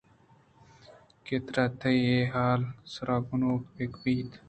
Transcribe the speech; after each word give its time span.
کہ 1.25 1.35
ترا 1.45 1.65
تئی 1.79 1.97
اے 2.07 2.19
حال 2.33 2.61
ءَ 2.69 2.73
سر 2.93 3.07
کنوک 3.27 3.61
بہ 3.75 3.85
بیت 4.01 4.29